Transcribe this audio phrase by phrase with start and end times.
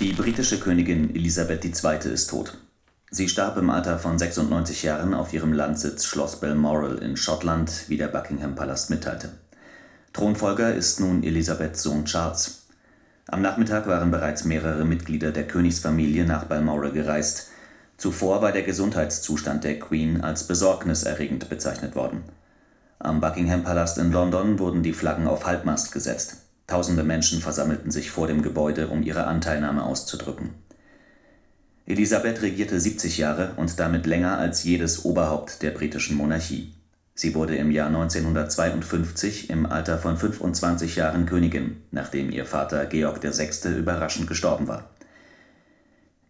[0.00, 2.12] Die britische Königin Elisabeth II.
[2.12, 2.56] ist tot.
[3.10, 7.96] Sie starb im Alter von 96 Jahren auf ihrem Landsitz Schloss Balmoral in Schottland, wie
[7.96, 9.30] der Buckingham-Palast mitteilte.
[10.12, 12.66] Thronfolger ist nun Elisabeths Sohn Charles.
[13.26, 17.48] Am Nachmittag waren bereits mehrere Mitglieder der Königsfamilie nach Balmoral gereist.
[17.96, 22.22] Zuvor war der Gesundheitszustand der Queen als besorgniserregend bezeichnet worden.
[23.00, 26.36] Am Buckingham-Palast in London wurden die Flaggen auf Halbmast gesetzt.
[26.68, 30.50] Tausende Menschen versammelten sich vor dem Gebäude, um ihre Anteilnahme auszudrücken.
[31.86, 36.74] Elisabeth regierte 70 Jahre und damit länger als jedes Oberhaupt der britischen Monarchie.
[37.14, 43.22] Sie wurde im Jahr 1952 im Alter von 25 Jahren Königin, nachdem ihr Vater Georg
[43.24, 43.70] VI.
[43.70, 44.90] überraschend gestorben war.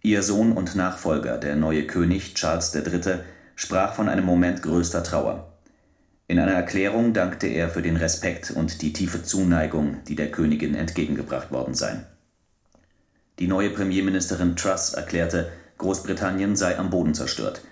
[0.03, 3.17] Ihr Sohn und Nachfolger, der neue König Charles III.,
[3.57, 5.48] sprach von einem Moment größter Trauer.
[6.31, 10.75] In einer Erklärung dankte er für den Respekt und die tiefe Zuneigung, die der Königin
[10.75, 12.05] entgegengebracht worden seien.
[13.39, 17.63] Die neue Premierministerin Truss erklärte, Großbritannien sei am Boden zerstört.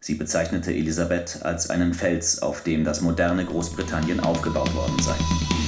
[0.00, 5.59] Sie bezeichnete Elisabeth als einen Fels, auf dem das moderne Großbritannien aufgebaut worden sei.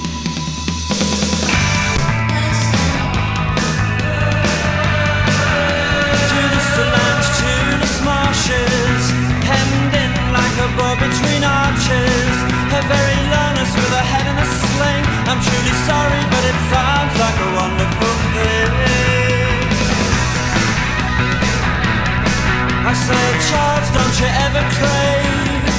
[23.02, 25.74] Charles don't you ever crave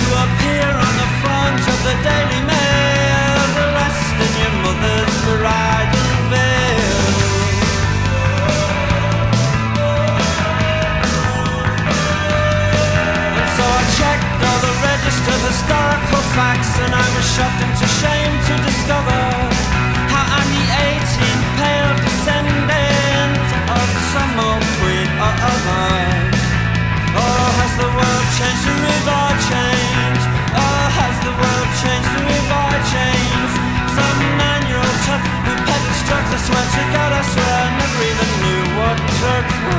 [0.00, 2.88] To appear on the front of the Daily Mail?
[4.18, 7.04] In your mother's bridal veil
[13.36, 18.34] And so I checked all the registered historical facts And I was shocked into shame
[18.48, 19.20] to discover
[20.10, 23.36] How I'm the 18th pale descendant
[23.68, 24.68] Of some old
[28.36, 33.56] changed, the river changed Oh, has the world changed, the river changed
[33.96, 35.54] Some man-year-old chap who
[36.08, 39.78] I swear to God, I swear I never even knew what drugs were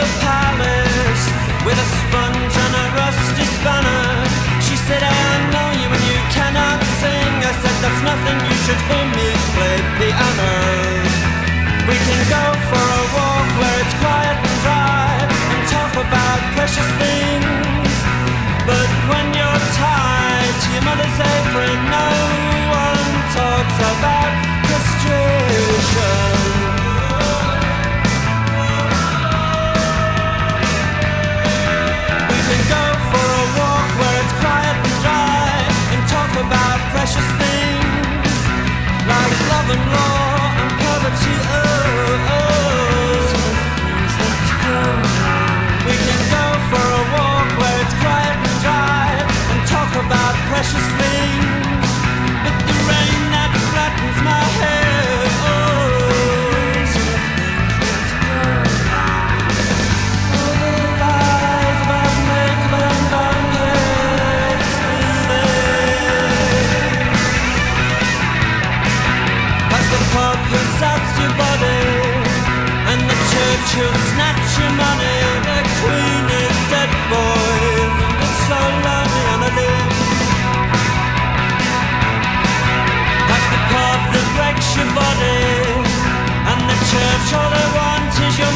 [0.00, 1.24] the palace
[1.66, 4.24] with a sponge and a rusty spanner.
[4.64, 5.12] She said, I
[5.52, 7.34] know you and you cannot sing.
[7.50, 9.76] I said, that's nothing, should hear me play.
[11.88, 15.16] We can go for a walk where it's quiet and dry
[15.52, 17.19] and talk about precious things.
[50.60, 51.88] Precious things.
[52.44, 54.79] But the rain that flattens my hair.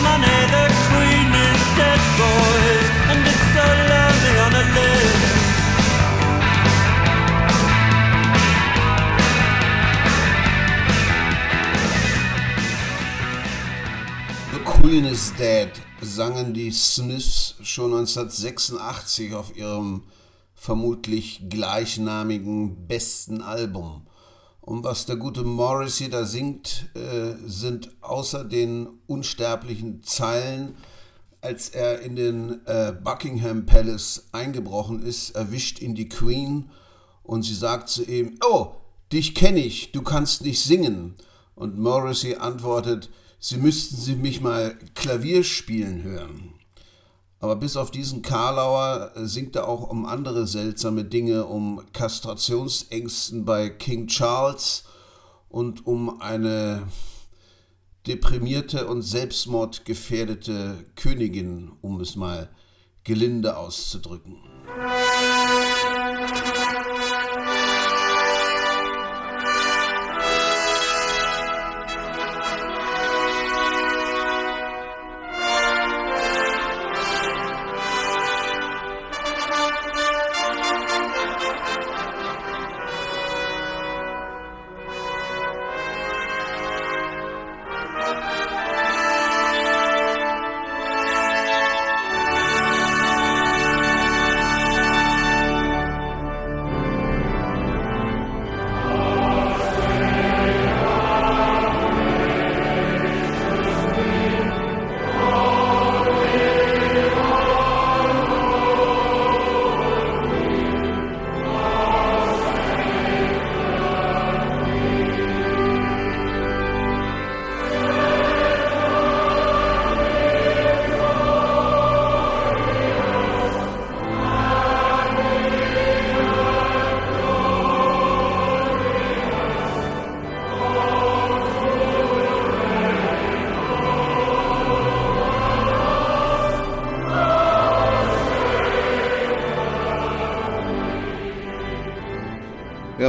[0.02, 0.38] Money.
[0.54, 5.13] The queen is dead, boys, and it's so lonely on a limb.
[14.84, 15.70] Queen is dead,
[16.02, 20.02] sangen die Smiths schon 1986 auf ihrem
[20.54, 24.06] vermutlich gleichnamigen besten Album.
[24.60, 30.74] Und was der gute Morrissey da singt, äh, sind außer den unsterblichen Zeilen,
[31.40, 36.68] als er in den äh, Buckingham Palace eingebrochen ist, erwischt ihn die Queen
[37.22, 38.72] und sie sagt zu ihm, oh,
[39.10, 41.14] dich kenne ich, du kannst nicht singen.
[41.54, 43.08] Und Morrissey antwortet,
[43.46, 46.54] Sie müssten Sie mich mal Klavier spielen hören.
[47.40, 53.68] Aber bis auf diesen Karlauer singt er auch um andere seltsame Dinge, um Kastrationsängsten bei
[53.68, 54.84] King Charles
[55.50, 56.88] und um eine
[58.06, 62.48] deprimierte und selbstmordgefährdete Königin, um es mal
[63.04, 64.38] gelinde auszudrücken.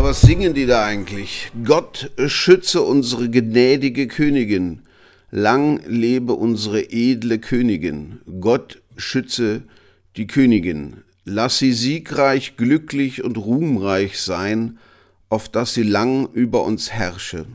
[0.06, 1.52] Was singen die da eigentlich?
[1.64, 4.84] Gott schütze unsere gnädige Königin.
[5.32, 8.20] Lang lebe unsere edle Königin.
[8.40, 9.64] Gott schütze
[10.16, 10.98] die Königin.
[11.24, 14.78] Lass sie siegreich, glücklich und ruhmreich sein,
[15.30, 17.48] auf dass sie lang über uns herrsche.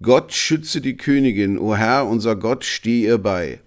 [0.00, 3.58] Gott schütze die Königin, o Herr, unser Gott, steh ihr bei.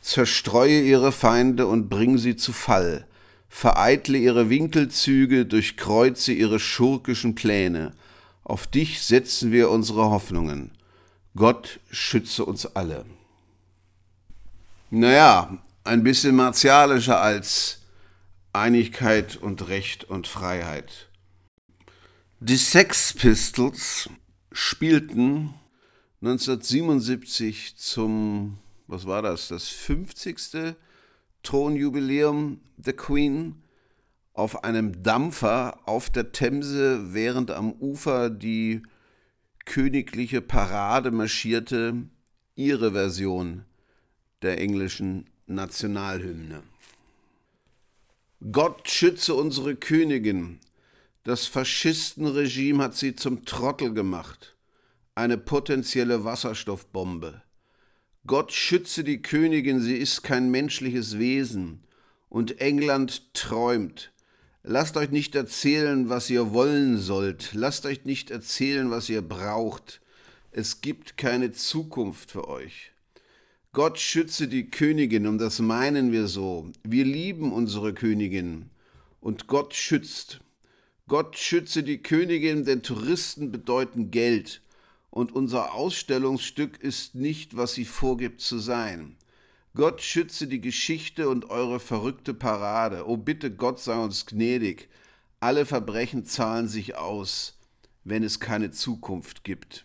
[0.00, 3.06] Zerstreue ihre Feinde und bring sie zu Fall
[3.52, 7.92] vereitle ihre Winkelzüge, durchkreuze ihre schurkischen Pläne.
[8.42, 10.72] Auf dich setzen wir unsere Hoffnungen.
[11.36, 13.04] Gott schütze uns alle.
[14.90, 17.82] Naja, ein bisschen martialischer als
[18.54, 21.10] Einigkeit und Recht und Freiheit.
[22.40, 24.08] Die Sex Pistols
[24.50, 25.52] spielten
[26.22, 30.74] 1977 zum, was war das, das 50.
[31.42, 33.62] Thronjubiläum der Queen
[34.32, 38.82] auf einem Dampfer auf der Themse, während am Ufer die
[39.64, 41.94] königliche Parade marschierte,
[42.54, 43.64] ihre Version
[44.42, 46.62] der englischen Nationalhymne.
[48.50, 50.58] Gott schütze unsere Königin.
[51.22, 54.56] Das Faschistenregime hat sie zum Trottel gemacht.
[55.14, 57.42] Eine potenzielle Wasserstoffbombe.
[58.26, 61.82] Gott schütze die Königin, sie ist kein menschliches Wesen.
[62.28, 64.12] Und England träumt.
[64.62, 67.50] Lasst euch nicht erzählen, was ihr wollen sollt.
[67.52, 70.00] Lasst euch nicht erzählen, was ihr braucht.
[70.52, 72.92] Es gibt keine Zukunft für euch.
[73.72, 76.70] Gott schütze die Königin, und das meinen wir so.
[76.84, 78.70] Wir lieben unsere Königin.
[79.20, 80.40] Und Gott schützt.
[81.08, 84.61] Gott schütze die Königin, denn Touristen bedeuten Geld
[85.12, 89.16] und unser Ausstellungsstück ist nicht, was sie vorgibt zu sein.
[89.74, 93.06] Gott schütze die Geschichte und eure verrückte Parade.
[93.06, 94.88] O bitte, Gott sei uns gnädig.
[95.38, 97.58] Alle Verbrechen zahlen sich aus,
[98.04, 99.84] wenn es keine Zukunft gibt.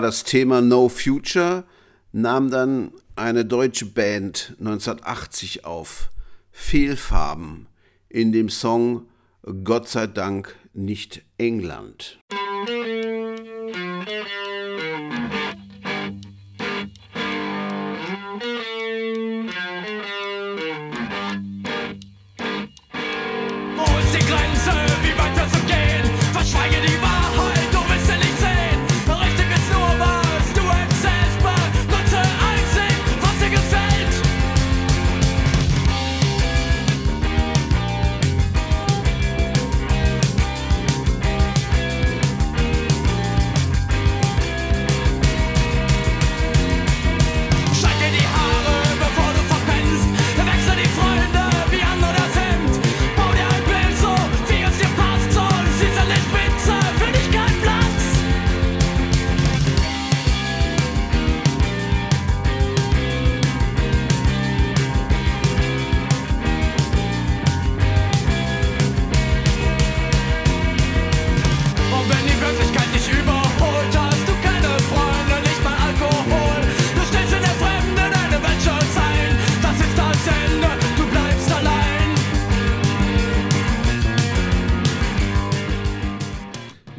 [0.00, 1.64] Das Thema No Future
[2.12, 6.10] nahm dann eine deutsche Band 1980 auf.
[6.52, 7.66] Fehlfarben
[8.08, 9.06] in dem Song
[9.64, 12.20] Gott sei Dank nicht England.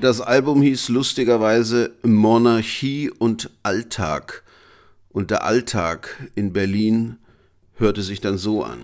[0.01, 4.44] Das Album hieß lustigerweise Monarchie und Alltag.
[5.10, 7.18] Und der Alltag in Berlin
[7.75, 8.79] hörte sich dann so an.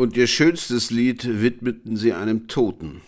[0.00, 3.02] Und ihr schönstes Lied widmeten sie einem Toten.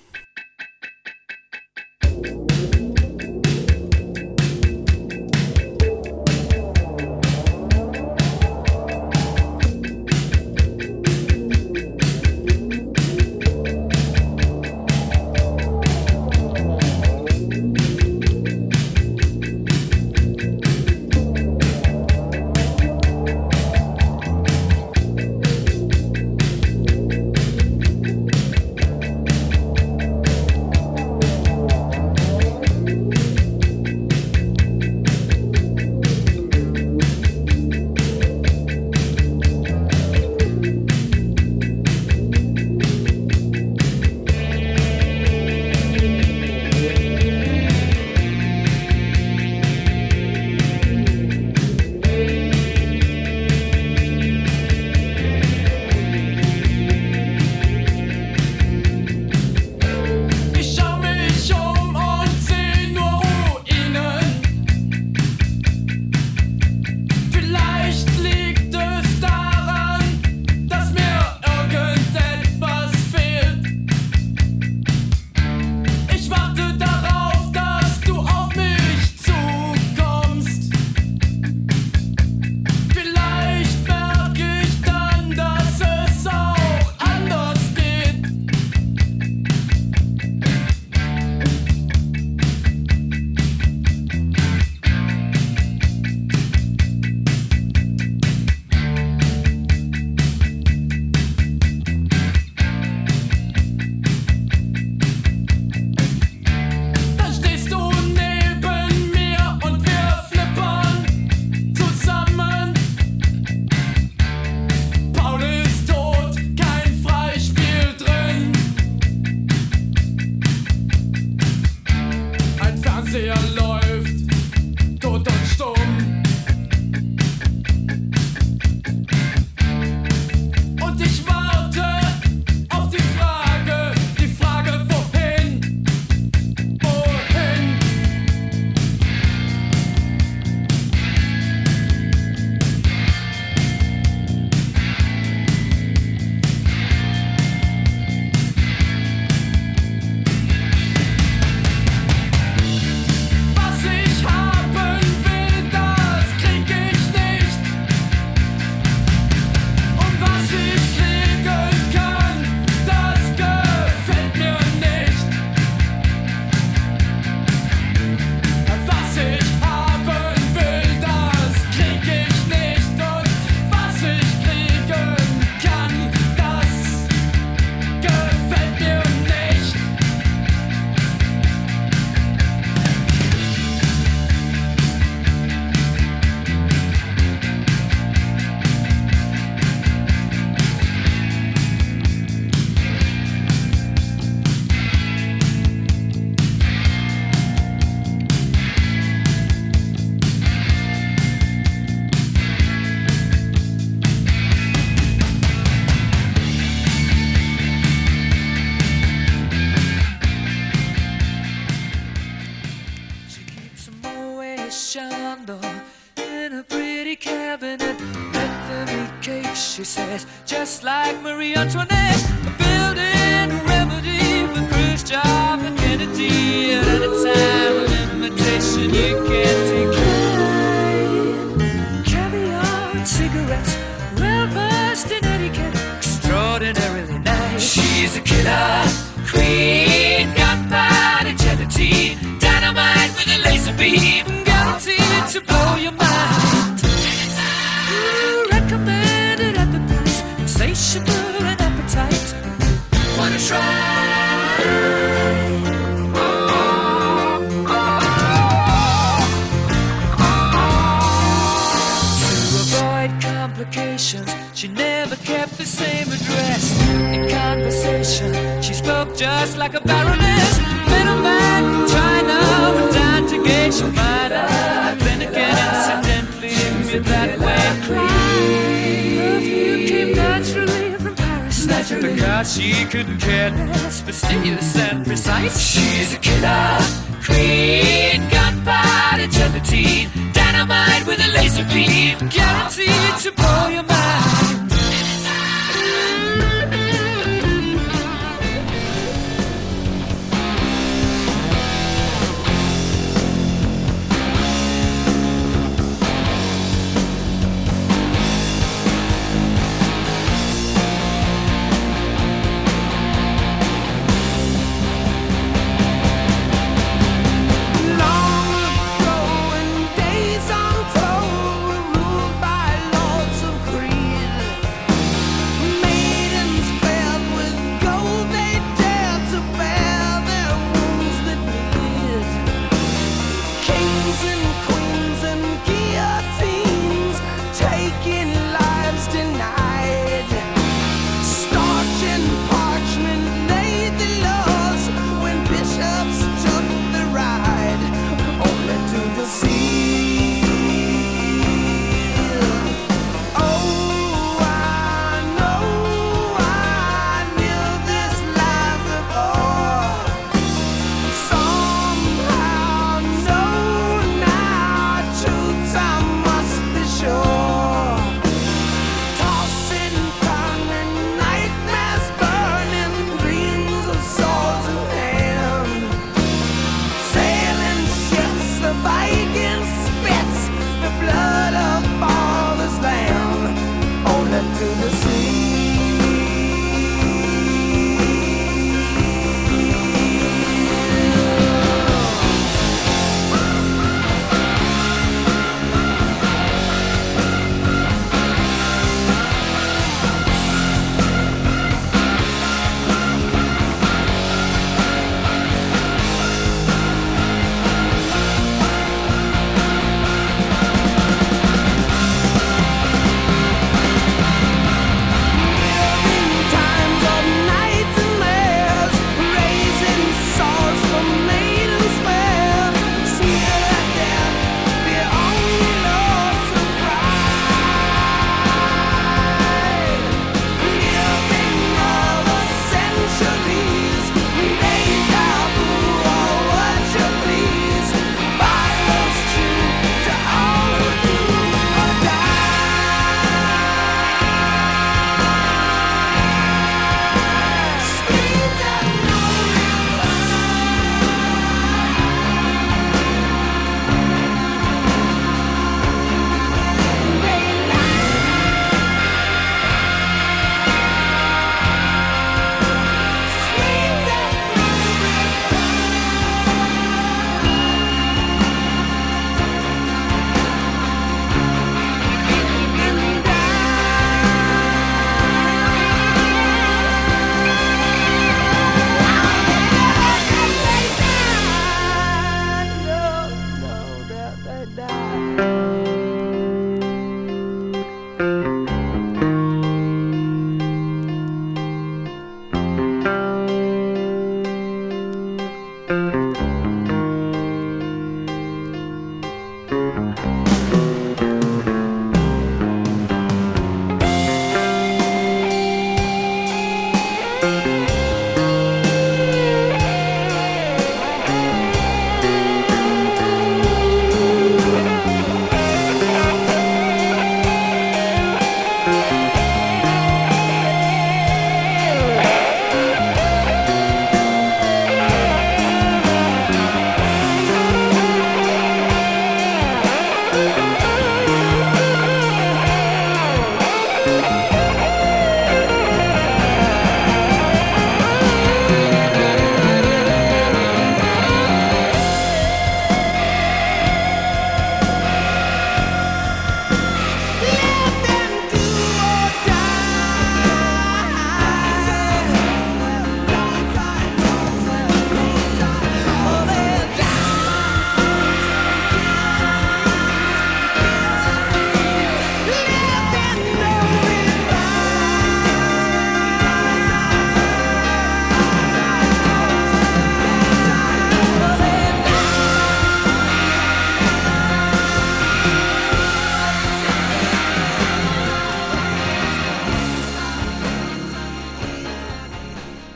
[221.65, 222.02] Notre Dame.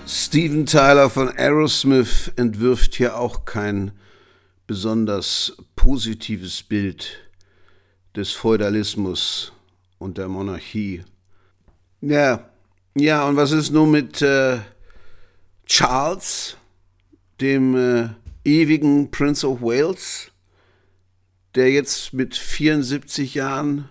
[0.09, 3.91] Steven Tyler von Aerosmith entwirft hier auch kein
[4.69, 7.29] besonders positives Bild
[8.15, 9.53] des Feudalismus
[9.99, 11.03] und der Monarchie.
[12.01, 12.49] Ja,
[12.95, 14.59] ja, und was ist nun mit äh,
[15.67, 16.57] Charles,
[17.41, 18.09] dem äh,
[18.45, 20.31] ewigen Prince of Wales,
[21.57, 23.89] der jetzt mit 74 Jahren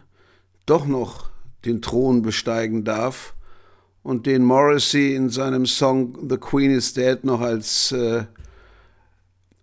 [0.66, 1.30] doch noch
[1.66, 3.35] den Thron besteigen darf
[4.06, 8.26] und den Morrissey in seinem Song The Queen is Dead noch als äh,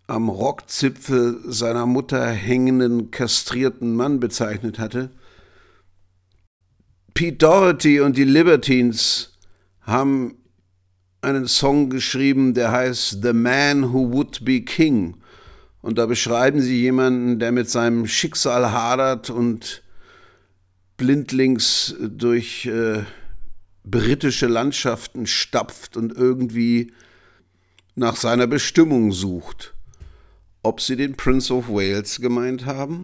[0.08, 5.10] am Rockzipfel seiner Mutter hängenden, kastrierten Mann bezeichnet hatte.
[7.14, 9.38] Pete Doherty und die Libertines
[9.82, 10.34] haben
[11.20, 15.18] einen Song geschrieben, der heißt The Man Who Would Be King.
[15.82, 19.84] Und da beschreiben sie jemanden, der mit seinem Schicksal hadert und
[20.96, 23.04] blindlings durch äh,
[23.84, 26.92] britische Landschaften stapft und irgendwie
[27.94, 29.74] nach seiner Bestimmung sucht.
[30.62, 33.02] Ob sie den Prince of Wales gemeint haben?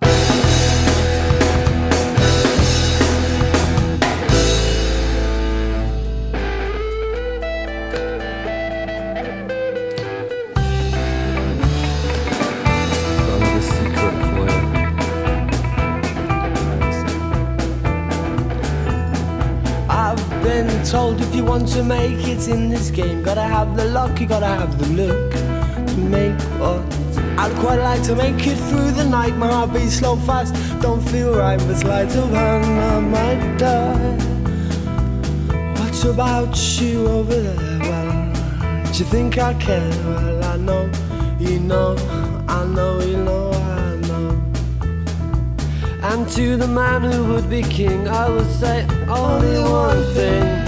[20.91, 24.27] Told if you want to make it in this game, gotta have the luck, you
[24.27, 26.81] gotta have the look to make what.
[27.37, 29.37] I'd quite like to make it through the night.
[29.37, 34.17] My heart beats slow, fast, don't feel right, but sleight of hand, I might die.
[35.79, 37.79] What about you over there?
[37.81, 38.33] Well,
[38.91, 39.91] do you think I care?
[40.07, 40.91] Well, I know,
[41.39, 41.97] you know,
[42.49, 44.43] I know, you know, I know.
[46.03, 50.68] And to the man who would be king, I would say only one thing.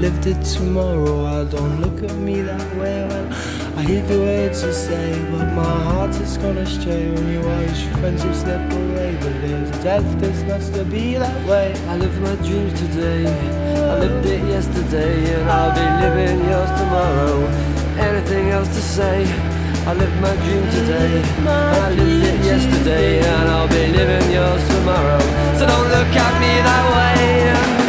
[0.00, 1.26] lived it tomorrow.
[1.26, 3.00] I don't look at me that way
[3.76, 7.80] I hear the words you say, but my heart is gonna stray when you watch
[8.00, 9.16] friendship slip away.
[9.20, 11.74] But there's a death that's not to be that way.
[11.88, 13.26] I live my dreams today,
[13.92, 17.36] I lived it yesterday, and I'll be living yours tomorrow.
[18.08, 19.16] Anything else to say?
[19.86, 25.20] I lived my dream today, I lived it yesterday, and I'll be living yours tomorrow.
[25.58, 27.79] So don't look at me that way.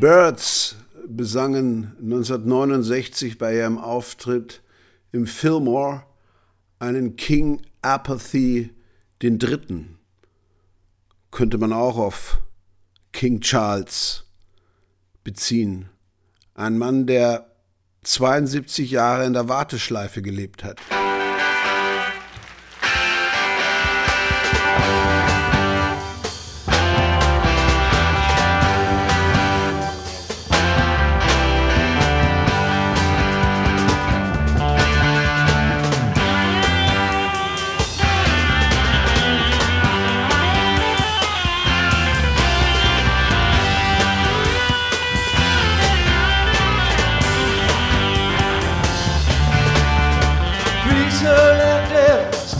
[0.00, 0.76] Birds
[1.06, 4.62] besangen 1969 bei ihrem Auftritt
[5.12, 6.04] im Fillmore
[6.78, 8.70] einen King Apathy
[9.22, 9.98] den Dritten.
[11.30, 12.40] Könnte man auch auf
[13.12, 14.24] King Charles
[15.22, 15.88] beziehen.
[16.54, 17.50] Ein Mann, der
[18.02, 20.80] 72 Jahre in der Warteschleife gelebt hat.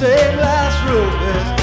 [0.05, 1.54] stained glass room is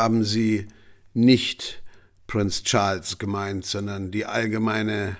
[0.00, 0.66] haben sie
[1.12, 1.82] nicht
[2.26, 5.18] Prince Charles gemeint, sondern die allgemeine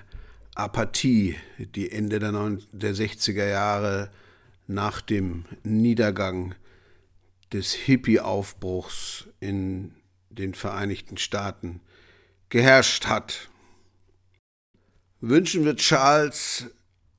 [0.55, 4.09] Apathie, die Ende der, 60er Jahre
[4.65, 6.55] nach dem Niedergang
[7.53, 9.93] des Hippie-Aufbruchs in
[10.29, 11.81] den Vereinigten Staaten
[12.49, 13.49] geherrscht hat.
[15.19, 16.65] Wünschen wir Charles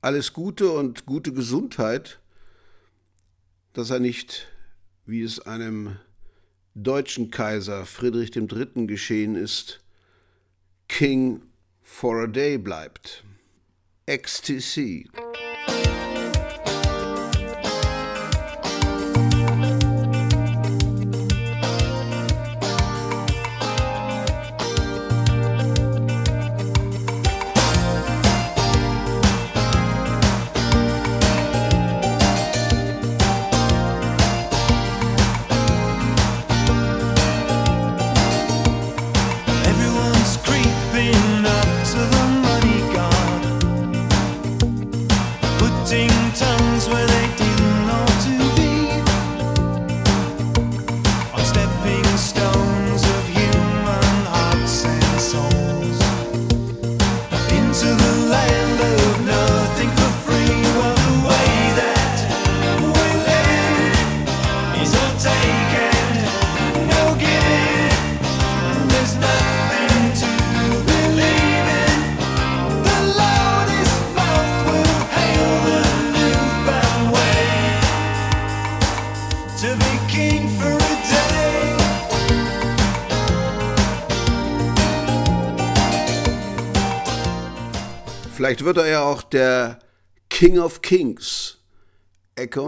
[0.01, 2.19] alles Gute und gute Gesundheit,
[3.71, 4.47] dass er nicht,
[5.05, 5.97] wie es einem
[6.75, 8.87] deutschen Kaiser Friedrich III.
[8.87, 9.81] geschehen ist,
[10.87, 11.41] King
[11.81, 13.23] for a Day bleibt.
[14.05, 15.09] XTC.
[88.53, 89.79] Vielleicht wird er ja auch der
[90.29, 91.57] King of Kings,
[92.35, 92.67] Echo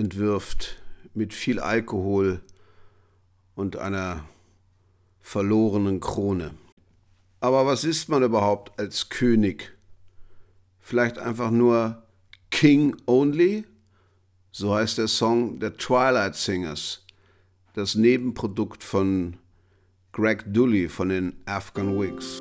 [0.00, 0.82] entwirft,
[1.14, 2.40] mit viel Alkohol
[3.54, 4.24] und einer
[5.20, 6.52] verlorenen Krone.
[7.40, 9.76] Aber was ist man überhaupt als König?
[10.78, 12.02] Vielleicht einfach nur
[12.50, 13.64] King Only?
[14.50, 17.04] So heißt der Song der Twilight Singers,
[17.74, 19.36] das Nebenprodukt von
[20.12, 22.40] Greg Dully von den Afghan Wigs.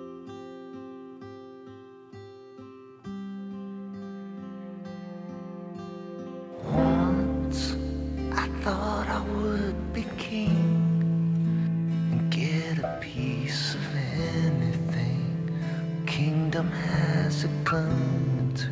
[17.70, 18.68] come to.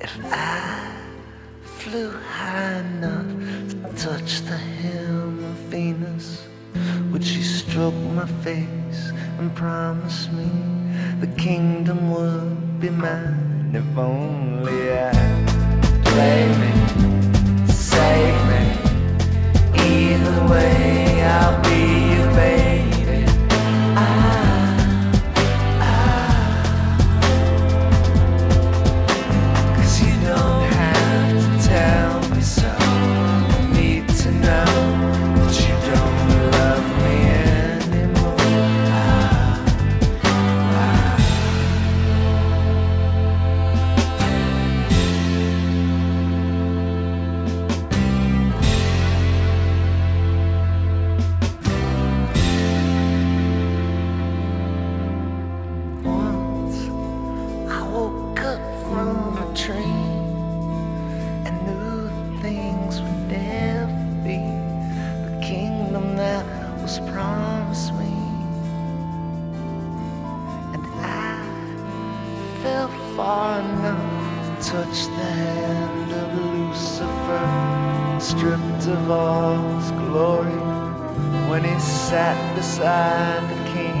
[0.00, 0.94] If I
[1.60, 3.32] flew high enough
[3.70, 6.46] to touch the hem of Venus,
[7.10, 10.48] would she stroke my face and promise me
[11.18, 15.10] the kingdom would be mine if only I
[16.04, 16.72] play me,
[17.66, 18.64] save me.
[19.74, 21.80] Either way, I'll be
[22.14, 22.79] your baby.
[82.10, 83.94] sat beside the king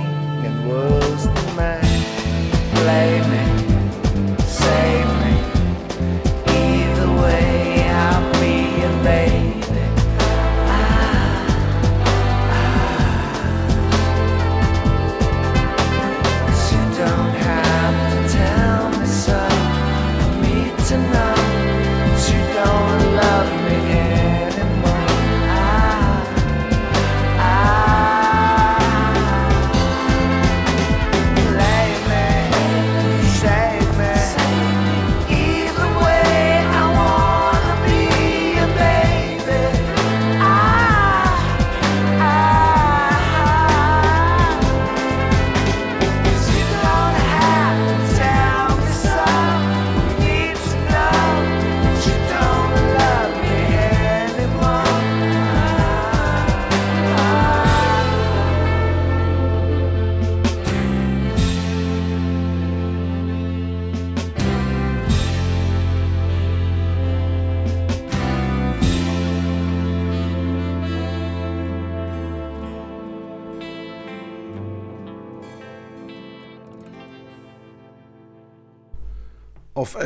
[0.44, 1.09] and was.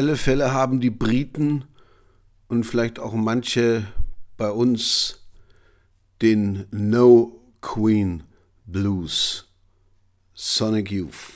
[0.05, 1.64] alle Fälle haben die Briten
[2.48, 3.86] und vielleicht auch manche
[4.36, 5.26] bei uns
[6.20, 8.22] den No Queen
[8.66, 9.46] Blues.
[10.34, 11.34] Sonic Youth.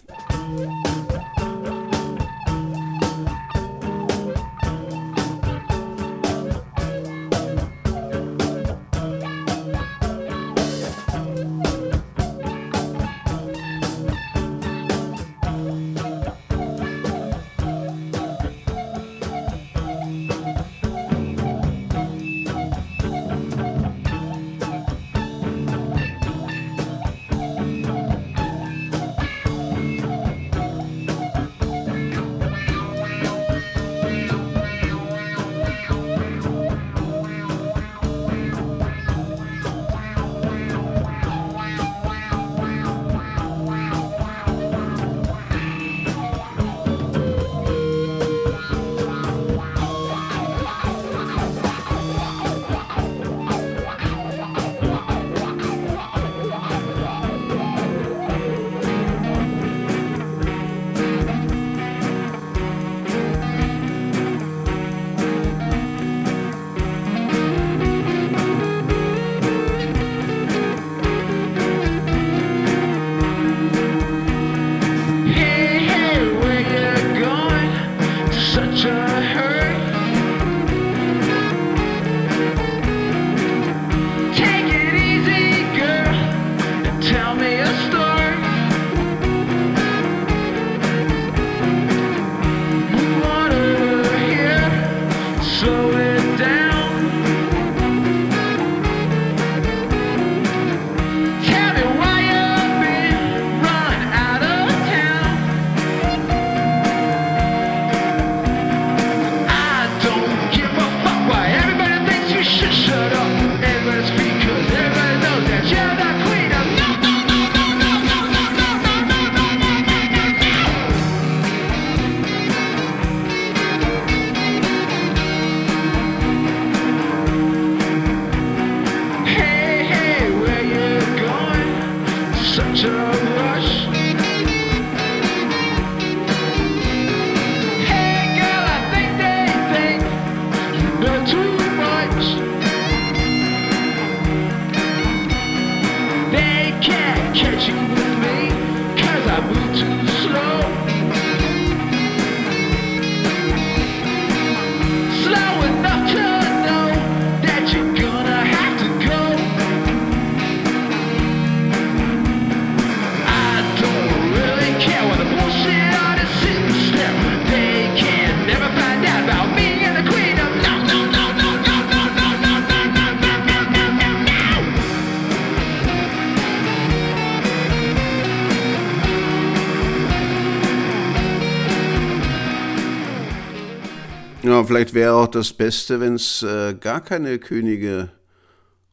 [185.18, 188.10] auch das Beste, wenn es äh, gar keine Könige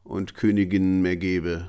[0.02, 1.68] und Königinnen mehr gäbe.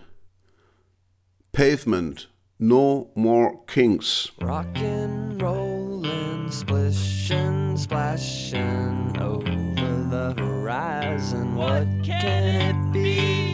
[1.51, 4.31] Pavement, no more kings.
[4.41, 9.55] Rockin', rollin', splishin', splashin' over
[10.09, 11.55] the horizon.
[11.55, 13.46] What can it be?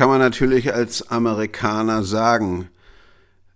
[0.00, 2.70] Kann man natürlich als Amerikaner sagen.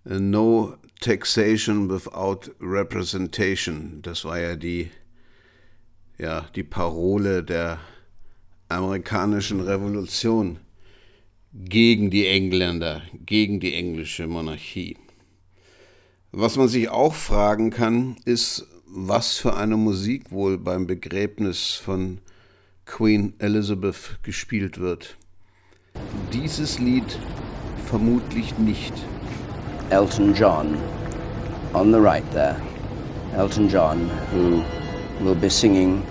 [0.03, 4.03] No taxation without representation.
[4.03, 4.91] Das war ja die,
[6.19, 7.79] ja, die Parole der
[8.69, 10.59] amerikanischen Revolution
[11.51, 14.97] gegen die Engländer, gegen die englische Monarchie.
[16.31, 22.19] Was man sich auch fragen kann, ist, was für eine Musik wohl beim Begräbnis von
[22.85, 25.17] Queen Elizabeth gespielt wird.
[26.35, 27.17] Dieses Lied
[27.85, 28.93] vermutlich nicht.
[29.89, 30.77] Elton John,
[31.73, 32.59] on the right there.
[33.35, 34.63] Elton John, who
[35.23, 36.05] will be singing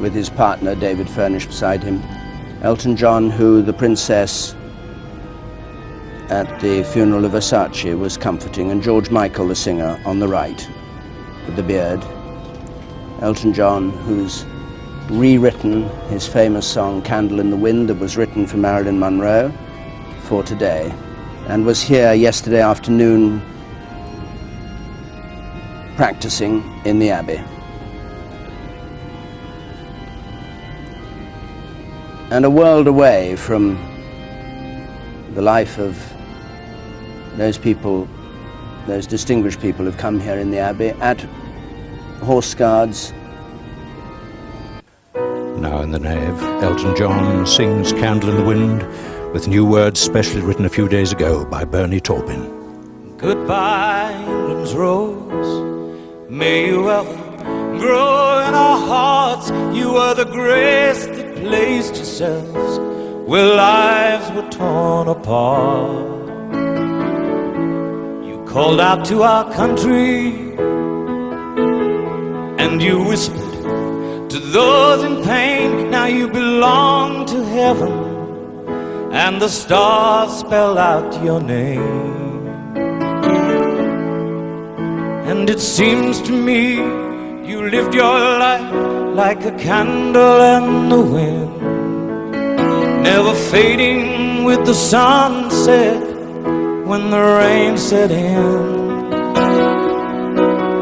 [0.00, 2.02] with his partner David Furnish beside him.
[2.62, 4.54] Elton John, who the princess
[6.28, 10.68] at the funeral of Versace was comforting, and George Michael, the singer, on the right
[11.46, 12.04] with the beard.
[13.22, 14.44] Elton John, who's
[15.10, 19.52] rewritten his famous song Candle in the Wind that was written for Marilyn Monroe
[20.22, 20.94] for today
[21.48, 23.42] and was here yesterday afternoon
[25.96, 27.42] practicing in the Abbey.
[32.30, 33.74] And a world away from
[35.34, 35.98] the life of
[37.36, 38.08] those people,
[38.86, 41.20] those distinguished people who've come here in the Abbey at
[42.22, 43.12] Horse Guards
[45.60, 48.82] Now in the nave, Elton John sings Candle in the Wind
[49.34, 53.16] with new words specially written a few days ago by Bernie Taupin.
[53.18, 56.30] Goodbye, England's rose.
[56.30, 57.14] May you ever
[57.78, 59.50] grow in our hearts.
[59.76, 62.78] You are the grace that placed yourselves
[63.28, 66.26] where lives were torn apart.
[68.26, 70.56] You called out to our country
[72.58, 73.49] and you whispered
[74.52, 75.90] those in pain.
[75.90, 77.92] Now you belong to heaven,
[79.12, 82.48] and the stars spell out your name.
[85.30, 86.74] And it seems to me
[87.48, 88.72] you lived your life
[89.14, 91.62] like a candle in the wind,
[93.02, 96.02] never fading with the sunset
[96.86, 98.80] when the rain set in.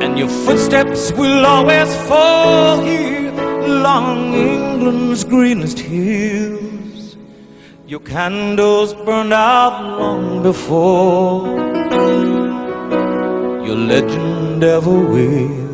[0.02, 3.27] And your footsteps will always fall here
[3.68, 7.16] along England's greenest hills.
[7.86, 11.46] Your candles burned out long before
[13.66, 15.68] your legend ever will.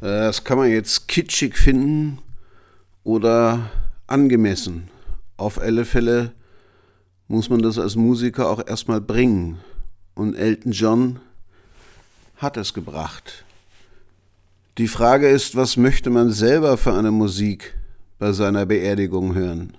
[0.00, 2.18] Das kann man jetzt kitschig finden
[3.04, 3.70] oder
[4.06, 4.88] angemessen.
[5.36, 6.32] Auf alle Fälle
[7.28, 9.58] muss man das als Musiker auch erstmal bringen.
[10.14, 11.20] Und Elton John
[12.36, 13.44] hat es gebracht.
[14.78, 17.74] Die Frage ist, was möchte man selber für eine Musik
[18.18, 19.76] bei seiner Beerdigung hören?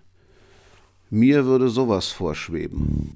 [1.10, 3.14] Mir würde sowas vorschweben.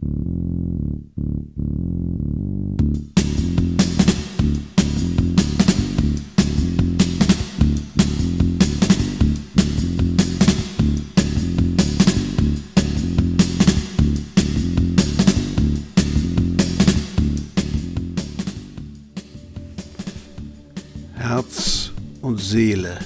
[22.38, 23.00] Und Seele.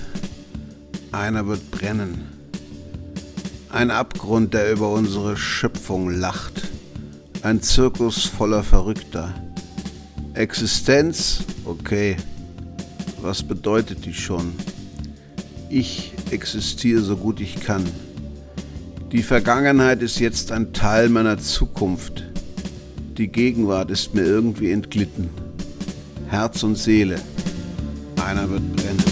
[1.14, 2.28] Einer wird brennen.
[3.70, 6.70] Ein Abgrund, der über unsere Schöpfung lacht.
[7.42, 9.34] Ein Zirkus voller Verrückter.
[10.34, 11.46] Existenz?
[11.64, 12.18] Okay.
[13.22, 14.52] Was bedeutet die schon?
[15.70, 17.86] Ich existiere so gut ich kann.
[19.14, 22.26] Die Vergangenheit ist jetzt ein Teil meiner Zukunft.
[23.18, 25.30] Die Gegenwart ist mir irgendwie entglitten.
[26.28, 27.22] Herz und Seele.
[28.26, 29.11] Einer wird brennen.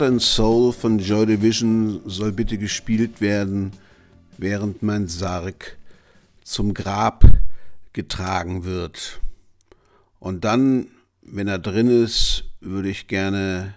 [0.00, 3.72] Heart and Soul von Joy Division soll bitte gespielt werden,
[4.38, 5.76] während mein Sarg
[6.42, 7.24] zum Grab
[7.92, 9.20] getragen wird.
[10.18, 10.86] Und dann,
[11.20, 13.74] wenn er drin ist, würde ich gerne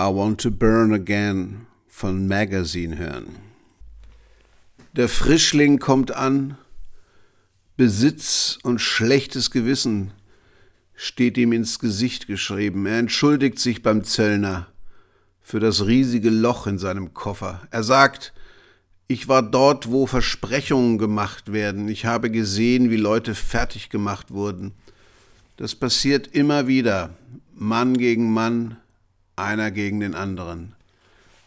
[0.00, 3.26] I Want to Burn Again von Magazine hören.
[4.94, 6.56] Der Frischling kommt an,
[7.76, 10.12] Besitz und schlechtes Gewissen
[10.94, 12.86] steht ihm ins Gesicht geschrieben.
[12.86, 14.68] Er entschuldigt sich beim Zöllner
[15.44, 17.60] für das riesige Loch in seinem Koffer.
[17.70, 18.32] Er sagt,
[19.06, 21.86] ich war dort, wo Versprechungen gemacht werden.
[21.88, 24.72] Ich habe gesehen, wie Leute fertig gemacht wurden.
[25.58, 27.10] Das passiert immer wieder.
[27.54, 28.78] Mann gegen Mann,
[29.36, 30.72] einer gegen den anderen.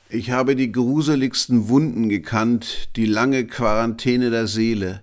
[0.09, 5.01] Ich habe die gruseligsten Wunden gekannt, die lange Quarantäne der Seele,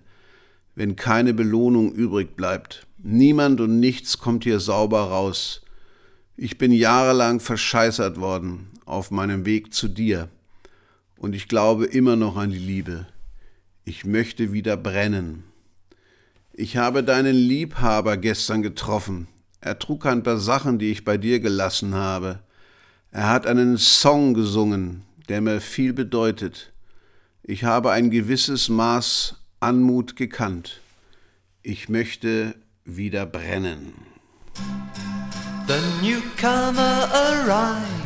[0.76, 2.86] wenn keine Belohnung übrig bleibt.
[3.02, 5.62] Niemand und nichts kommt hier sauber raus.
[6.36, 10.28] Ich bin jahrelang verscheißert worden auf meinem Weg zu dir.
[11.16, 13.06] Und ich glaube immer noch an die Liebe.
[13.84, 15.44] Ich möchte wieder brennen.
[16.52, 19.28] Ich habe deinen Liebhaber gestern getroffen.
[19.60, 22.40] Er trug ein paar Sachen, die ich bei dir gelassen habe.
[23.10, 26.72] Er hat einen Song gesungen, der mir viel bedeutet.
[27.42, 30.80] Ich habe ein gewisses Maß Anmut gekannt.
[31.62, 32.54] Ich möchte
[32.84, 33.94] wieder brennen.
[35.66, 38.03] The newcomer arrives,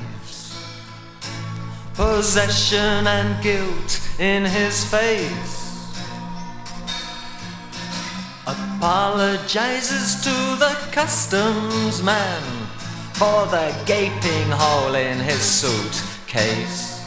[1.98, 5.92] possession and guilt in his face.
[8.46, 12.42] Apologizes to the customs man
[13.14, 17.04] for the gaping hole in his suitcase.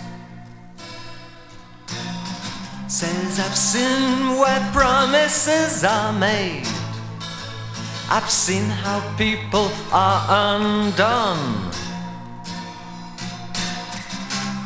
[2.89, 6.67] Says I've seen where promises are made.
[8.09, 11.71] I've seen how people are undone.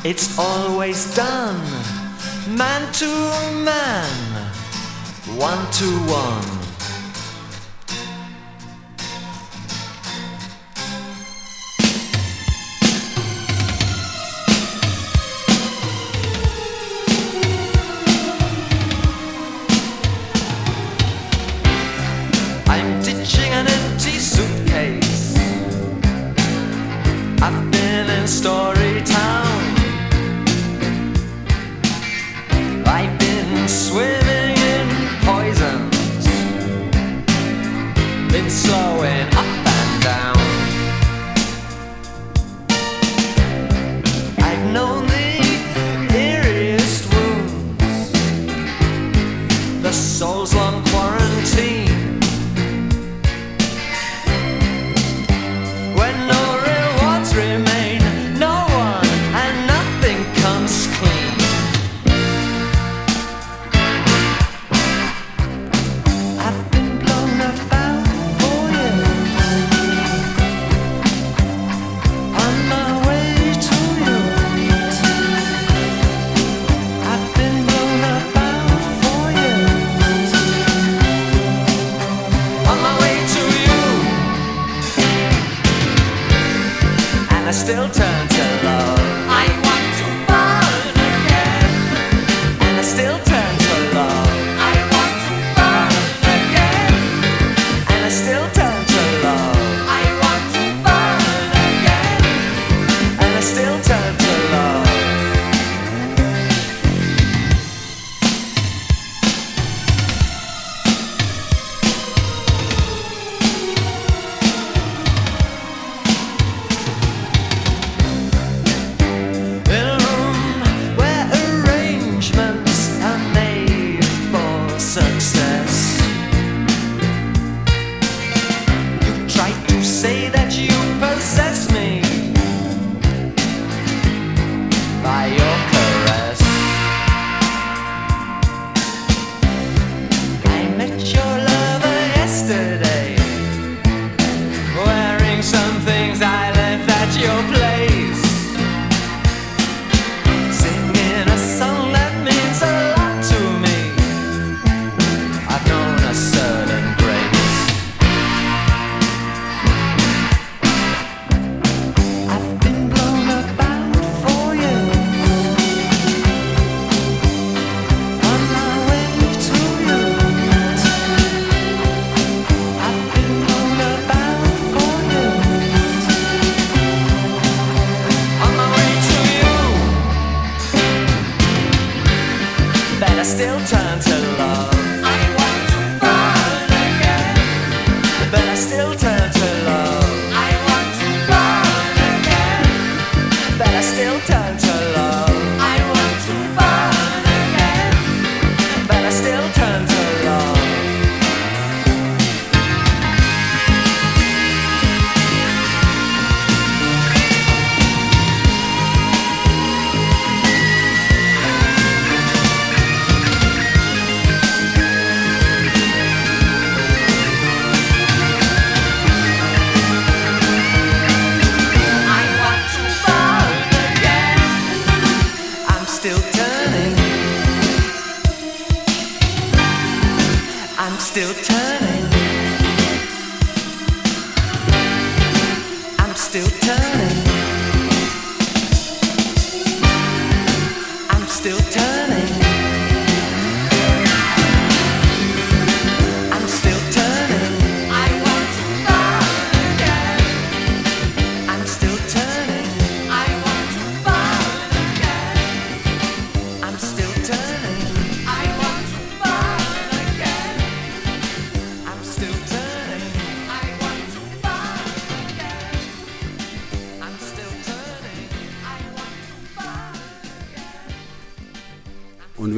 [0.08, 1.60] It's always done,
[2.56, 3.08] man to
[3.66, 4.06] man,
[5.36, 6.65] one to one.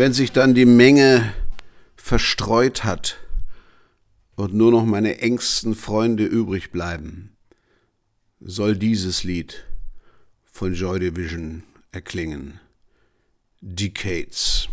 [0.08, 1.34] wenn sich dann die Menge
[1.98, 3.18] verstreut hat
[4.38, 7.36] und nur noch meine engsten Freunde übrig bleiben,
[8.40, 9.66] soll dieses Lied
[10.46, 12.62] von Joy Division erklingen.
[13.60, 14.70] Decades.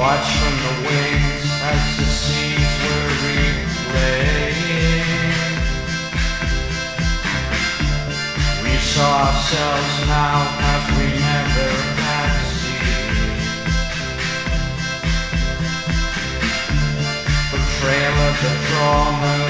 [0.00, 3.60] watching the wings as the seas were replaying.
[8.64, 10.38] We saw ourselves now
[10.72, 11.70] as we never
[12.00, 13.44] had seen.
[17.52, 19.49] The trail of the drama.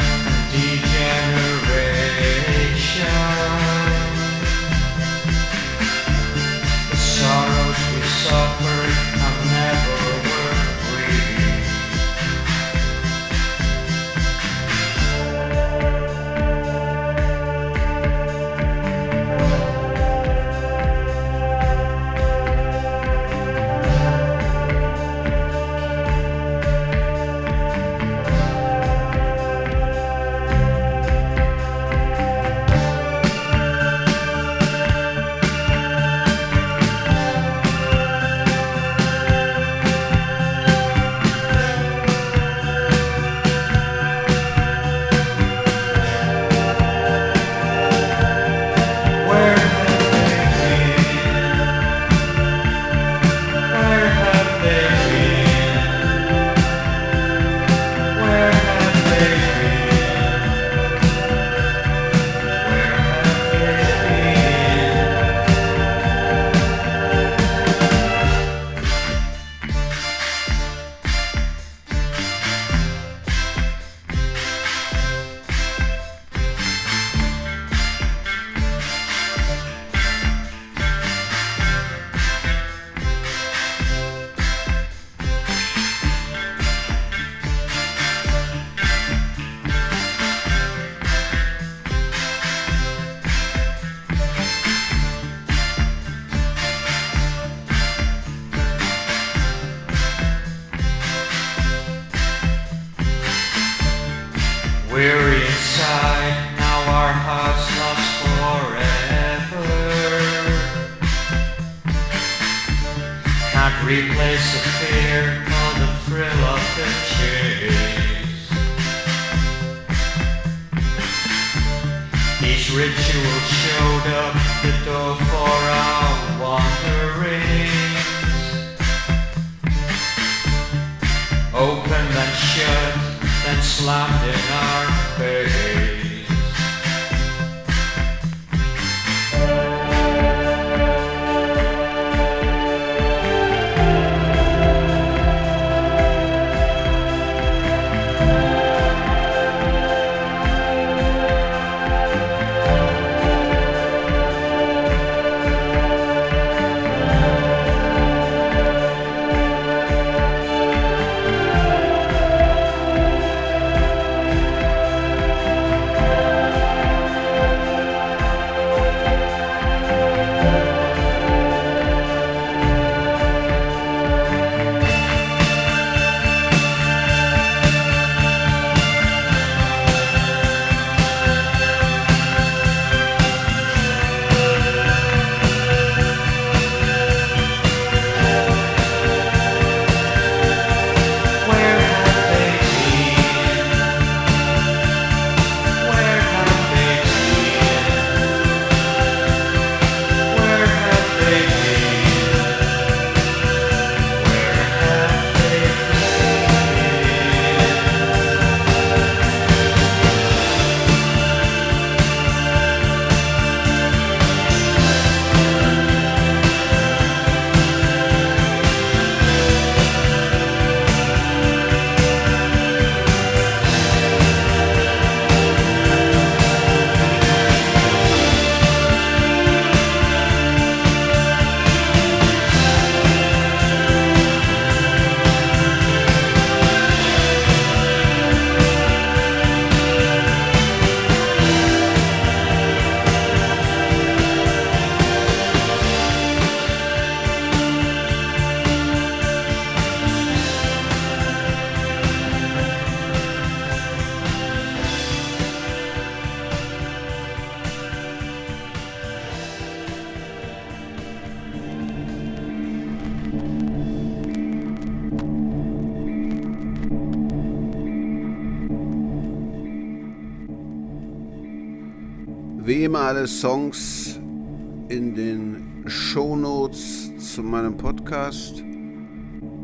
[278.10, 278.64] Podcast